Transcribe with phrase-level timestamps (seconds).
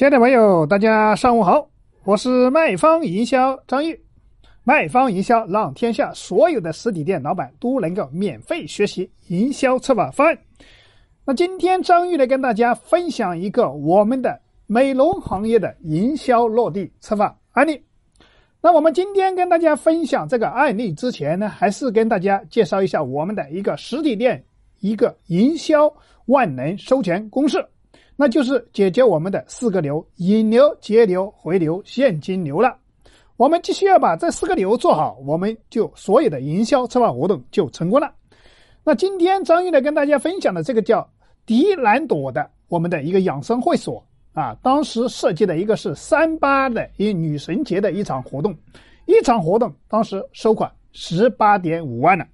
[0.00, 1.68] 亲爱的朋友，大家上午好，
[2.04, 4.00] 我是卖方营销张玉。
[4.64, 10.38] 卖方营销让天下所有的实体店老板都能够免费学习营销策划方案。
[11.26, 17.84] 那今天张玉来跟大家分享一个我们的美容行业的营销落地策划案例。
[18.62, 24.42] 那我们今天跟大家分享这个案例之前呢，还是跟大家介绍一下我们的一个实体店
[24.78, 25.92] 一个营销
[26.24, 27.62] 万能收钱公式。
[28.20, 32.76] 那就是解决我们的四个流：引流、节流、回流、现金流了。
[33.38, 38.12] 我们只需要把这四个流做好，我们就所有的营销策划活动就成功了。
[38.84, 41.08] 那今天张玉来跟大家分享的这个叫
[41.46, 44.04] 迪兰朵的我们的一个养生会所
[44.34, 48.54] 啊，当时设计的一个是三八的一女神节的一场活动，
[49.06, 52.26] 一场活动当时收款十八点五万呢。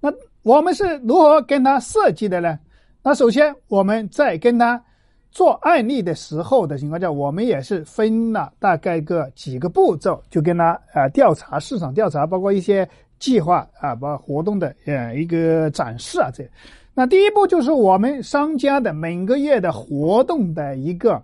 [0.00, 0.12] 那
[0.42, 2.58] 我们是如何跟他设计的呢？
[3.02, 4.82] 那首先，我们在跟他
[5.30, 12.86] 做案例的时候的情况下，我们也是分了大概个几个步骤，就跟他啊调查市场调查，包括一些
[13.18, 16.46] 计划啊，包括活动的呃一个展示啊这。
[16.92, 21.22] 那第一步就是我们商家的每个月的活动的一个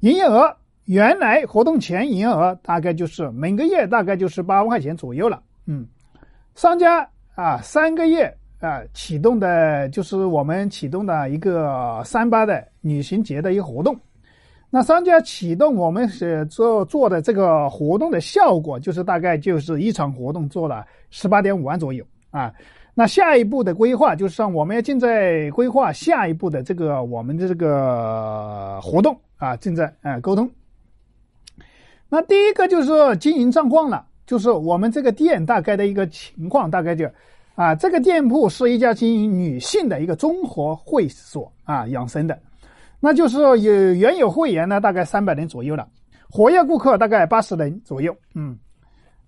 [0.00, 5.42] 营业额，原来活动前营业额大概就是每个月大概就是八万块钱左右了。
[5.66, 5.86] 嗯，
[6.54, 8.32] 商家啊三个月。
[8.60, 13.96] 啊，启动的就是我们启动的一个三八的旅行节的一个活动。
[14.68, 22.52] 那商家启动我们是做做的这个活动的效果，就是大概就是一场活动做了十八点五万左右啊。
[22.94, 30.50] 那下一步的规划就是说，我们要正在规划下一步的这个我们的这个活动啊，正在啊沟通。
[32.08, 37.08] 那第一个就是经营状况了，就是我们这个店大概的一个情况，大概就。
[37.58, 42.38] 啊，这个店铺是一家经营女性的一个综合会所啊，养生的，
[43.00, 45.88] 那就是有原有会员呢，大概三百人左右了，
[46.30, 48.56] 活跃顾客大概八十人左右，嗯，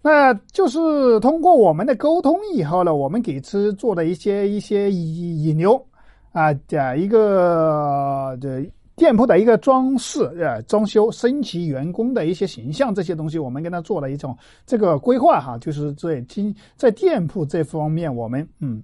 [0.00, 5.84] 那就是通过我们的沟通以后呢，我们给出做的一些一些引引流
[6.30, 8.64] 啊，讲一个的。
[9.00, 18.82] 店铺的一个装饰、呃，装修、升级员工的一些形象这些东西，我们跟他做了一种这个规划哈，就是在今在店铺这方面，我们嗯，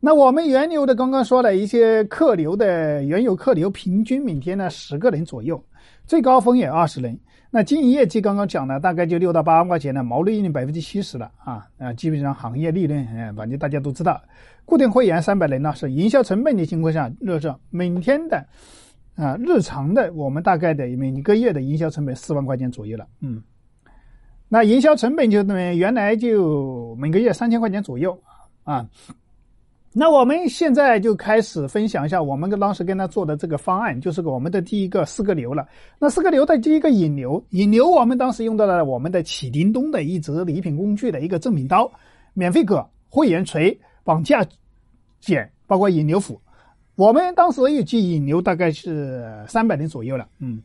[0.00, 5.62] 那我们原有的刚刚说了一些客流的原有客流，平均每天呢十个人左右，
[6.04, 7.16] 最高峰也二十人。
[7.52, 14.20] 那经营业绩刚刚讲了，大概就六到八万块钱的毛利润百分之七十了啊啊，基本上行业利润，嗯，反正大家都知道，
[14.64, 18.44] 固定会员三百人呢是营销成本的情况下，就是每天的。
[19.20, 23.42] 啊，日常的我们大概的每一个月的营销成本四万块钱左右了，嗯，
[24.48, 28.18] 那营销成本就等于原来就每个月三千块钱左右
[28.64, 28.88] 啊。
[29.92, 35.68] 那我们现在就开始分享一下我们跟当时跟他做的这个方案，就是我们的第一个四个流了。
[35.98, 41.92] 那四个流的第一个引流，引流我们当时用到了我们的启叮咚的一则礼品工具的一个赠品刀，
[42.32, 44.46] 免费割、会员锤、绑架
[45.20, 46.40] 剪，包括引流斧。
[46.96, 50.62] 我们当时预计引流大概是三百人左右了，嗯，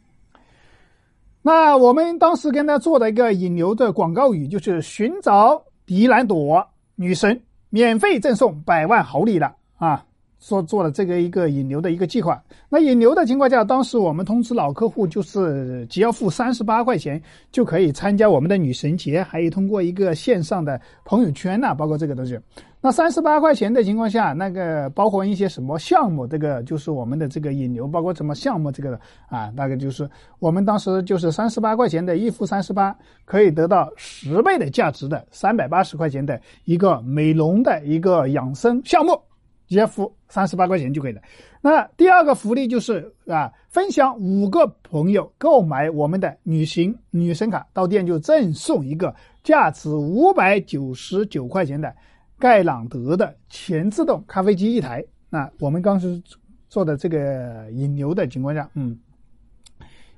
[1.41, 10.05] 那我们当时跟他做的一个引流的广告语就是寻找迪兰朵女神，免费赠送百万好礼了啊。
[10.37, 12.39] 做做了这个一个引流的一个计划。
[12.69, 17.19] 那引流的情况下，当时我们通知老客户，就是只要付三十八块钱
[17.51, 22.37] 就可以参加我们的女神节，还有通过一个线上的朋友圈呐，包括这个东西。
[22.85, 26.27] 那三十八块钱的情况下，那个包括一些什么项目？
[26.27, 28.71] 这个就是我们的这个引流，包括什么项目？
[28.71, 28.95] 这个
[29.27, 30.07] 啊，大概就是
[30.37, 39.19] 我们当时就是三十八块钱的，一付三十八可以得到十倍的价值的三百八十块钱的一个美容的一个养生项目。
[39.67, 41.19] 直接付三十八块钱就可以了。
[41.59, 49.11] 那第二个福利就是啊，分享五个朋友购买我们的旅行女神卡，到店就赠送一个
[49.43, 51.91] 价值五百九十九块钱的
[52.37, 55.03] 盖朗德的全自动咖啡机一台。
[55.29, 56.21] 那我们刚是
[56.69, 58.97] 做的这个引流的情况下，嗯，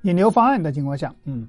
[0.01, 1.47] 引流方案的情况下，嗯。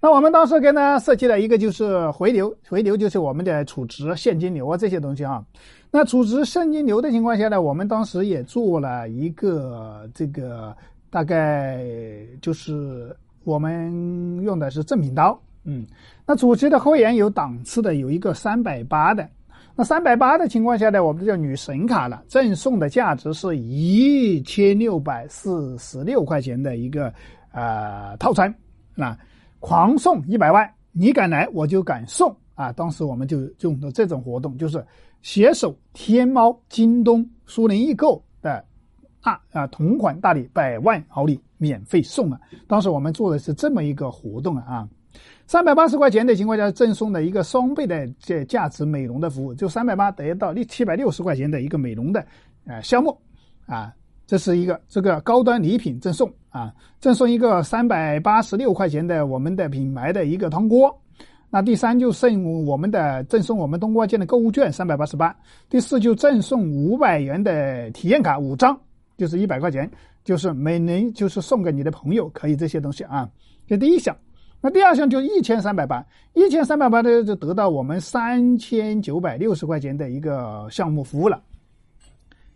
[0.00, 5.44] 那我们当时给他设计了一个，就是回流，回流就是我们的储值现金流啊这些东西啊。
[5.90, 10.76] 那储值现金流的情况下呢，我们当时也做了一个这个，
[11.10, 11.84] 大概
[12.40, 15.84] 就是我们用的是正品刀，嗯。
[16.24, 19.28] 那主持的会员有档次的，有一个三百八的。
[19.78, 27.14] 那三百八的情况下呢，我们就叫女神卡了，赠送的价值是一千六百四十六块钱的一个
[27.52, 28.52] 呃套餐
[28.96, 29.16] 啊。
[29.60, 32.72] 狂送一百万，你敢来我就敢送啊！
[32.72, 34.84] 当时我们就用的这种活动，就是
[35.22, 38.64] 携手天猫、京东、苏宁易购的
[39.20, 42.40] 啊啊，同款大礼百万好礼免费送啊！
[42.66, 44.88] 当时我们做的是这么一个活动啊，
[45.46, 52.24] 三百八十块钱的情况下赠送的一个双倍的这价值美容的服务，就三百八得到六七百六十块钱的一个美容的
[52.66, 53.16] 呃项目
[53.66, 53.92] 啊，
[54.26, 60.94] 这是一个这个高端礼品赠送啊，赠送一个三百八十六块钱的我们的品牌的一个汤锅。
[61.50, 65.34] 那第三就送我们的赠送我们东瓜健的购物券三百八十八，
[65.70, 68.78] 第四就赠送五百元的体验卡五张，
[69.16, 69.90] 就是一百块钱，
[70.24, 73.26] 就是每人就是送给你的朋友可以这些东西啊。
[73.66, 74.14] 这第一项，
[74.60, 81.40] 那第二项就一千三百八，一千三百八的就得到我们三千九百六十块钱的一个项目服务了，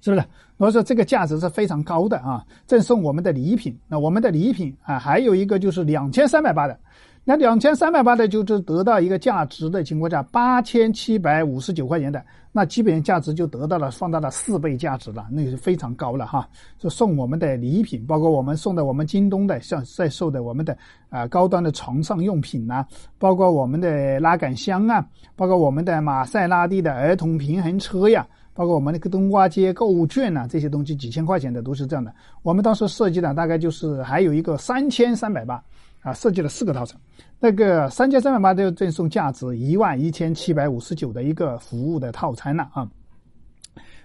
[0.00, 0.24] 是不是？
[0.58, 2.44] 所以说这个价值是非常高的啊。
[2.66, 6.78] 赠送我们的礼品，那我们的礼品啊还有一个就是两千三百八的。
[7.24, 12.20] 那两千三百八的就是得到一个价值的情况下，八千七百五十九块钱的，
[12.50, 16.48] 那基本价值就得到了放大了四倍价值了，那个是非常高了哈。
[16.80, 20.76] 就送我们的礼品，包括我们送的我们京东的像在售的我们的
[21.10, 22.84] 啊高端的床上用品呐，
[23.20, 32.12] 包括我们的拉杆箱啊，包括我们的玛莎拉蒂的儿童平衡车呀，包括我们那个冬瓜街购物券呐，这些东西几千块钱的都是这样的。
[32.42, 35.62] 我们当时设计的大概就是还有一个三千三百八。
[36.02, 37.00] 啊，设计了四个套餐，
[37.40, 42.88] 那个三千三百八就赠送价值一万一千七百五十九的一个服务的套餐了啊。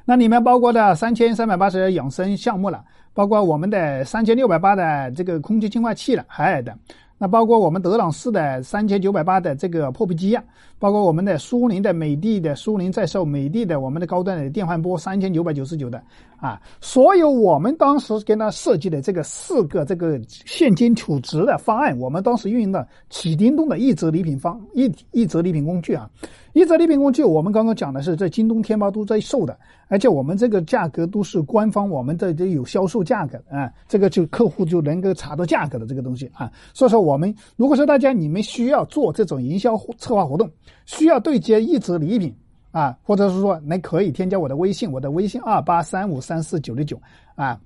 [0.05, 6.77] 那里面包括的三千三百八十养生项目了，包括我们的三千六百八的这个空气净化器了，海尔的。
[7.17, 10.43] 那包括我们德朗仕的三千九百八的这个破壁机啊，
[10.77, 16.01] 包括我们的苏宁的美的的苏宁在售美的的我们的高端的电饭锅三千九百九十九的
[16.39, 26.07] 啊，所有我们当时跟他设计的这个四个这个现金储值的方案，我们当时运用的启叮咚的一折礼品方一一折礼品工具啊，
[26.57, 29.55] 一折礼品工具我们刚刚讲的是在京东、天猫都在售的，
[29.89, 36.99] 而且我们这个价格都是官方，我们这这有销售价格啊，这个就客户就能够查到价格的这个东西啊，所以说。
[36.99, 40.49] 我们如果说大家你们需要做这种营销策划活动，
[40.87, 42.33] 需要对接一折礼品
[42.71, 46.99] 啊，或者是说，你可以添加我的微信，我的微信二八三五三四九六九
[47.35, 47.61] 啊。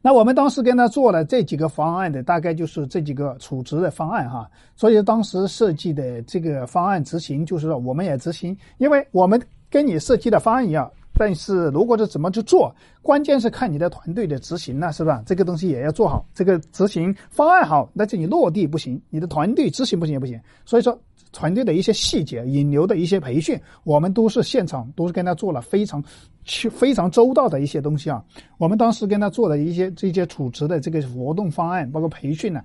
[0.00, 4.48] 那我们当时跟他做了这几个方案的，大概就是这几个储值的方案哈。
[4.76, 9.40] 所以当时设计的这个方案执行，就是说我们也执行，因为我们
[9.70, 10.90] 跟你设计的方案一样。
[11.16, 15.22] 但是如果是怎么去做，关键是看你的团队的执行了，是吧？
[15.24, 20.36] 这个东西也要做好，这个执行方案好，但是你落地不行，你的团队执行不行也不行。
[20.64, 20.98] 所以说，
[21.34, 26.02] 团队的一些细节、引流的一些培训，我们都是现场都是跟他做了非常
[26.44, 28.24] 去非常周到的一些东西啊。
[28.56, 32.62] 我们当时跟他做的一些这些储值的这个活动方案，包括培训呢。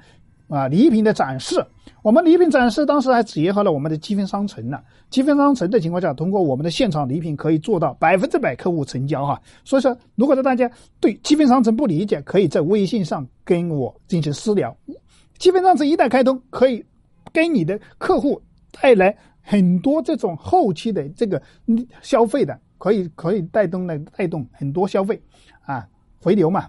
[0.47, 1.63] 啊，礼品的展示，
[2.01, 4.79] 我们礼品展示当时还结合了我们的积分商城呢。
[5.11, 9.39] 积分商城的情况下，通过我们的现场礼品可以做到百分之百客户成交哈。
[9.63, 10.67] 所以说，如果说大家
[10.99, 14.75] 对积分商城不理解，可以在微信上跟我进行私聊。
[15.37, 16.83] 积分商城一旦开通，可以
[17.31, 21.41] 跟你的客户带来很多这种后期的这个
[22.01, 25.21] 消费的，可以可以带动的带动很多消费
[25.61, 25.87] 啊，
[26.21, 26.67] 回流嘛。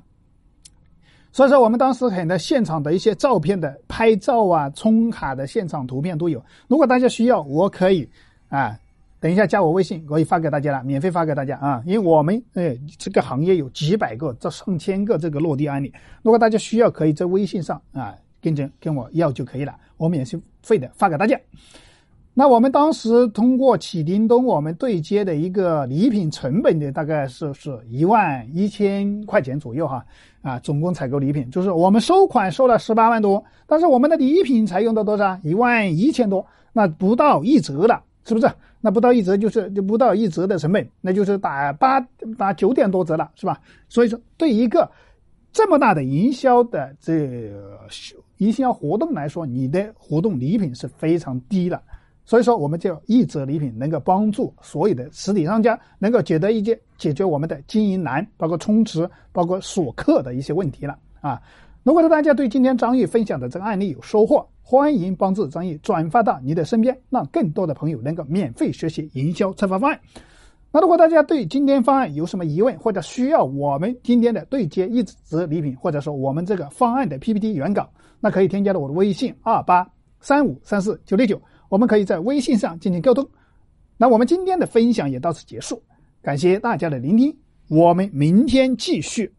[1.32, 6.44] 所以说，我们当时很多现场的一些照片的拍照啊、充卡的现场图片都有。
[6.67, 8.08] 如果大家需要，我可以
[8.49, 8.76] 啊，
[9.20, 11.81] 等一下加我微信，可以发给大家了，免费发给大家啊。
[11.87, 15.93] 因为我们哎，这个行业有几百个、这上千个这个落地案例。
[16.23, 18.12] 如果大家需要，可以在微信上啊
[18.43, 20.26] 跟着跟我要就可以了，我免
[20.62, 21.38] 费的发给大家。
[22.40, 30.02] 那我们当时通过启叮咚，我们对接的一个礼品成本的大概是是一万一千块钱左右哈，
[30.40, 35.38] 啊，总共采购礼品就是我们收款收了十八万多，但是我们的礼品才用到多少？
[35.42, 38.50] 一万一千多，那不到一折了，是不是？
[38.80, 42.00] 那不到一折就是就不到一折的成本，那就是打八
[42.38, 43.61] 打九点多折了，是吧？
[43.90, 44.90] 所以说，对一个
[45.52, 47.52] 这么大的营销的这
[48.38, 51.78] 营销活动来说，你的活动礼品是非常低的。
[52.25, 61.43] 所以说，我们就一折礼品能够帮助所有的实体商家能够解得一些解决我们的经营难，包括充值、包括锁客的一些问题了啊！
[61.83, 69.99] 如果说大家对今天张毅分享的这个案例有收获，欢迎帮助张毅转发到你的身边，让更多的朋友能够免费学习营销策划方案。
[70.71, 79.85] 那如果大家对今天方案有什么疑问，或者需要我们今天的对接一折礼品，或者说我们这个方案的 PPT 原稿，那可以添加到我的微信二八
[80.21, 81.41] 三五三四九六九。
[81.71, 83.27] 我们可以在微信上进行沟通。
[83.97, 85.83] 那我们今天的分享也到此结束，
[86.21, 87.35] 感谢大家的聆听，
[87.69, 89.33] 我们明天继续。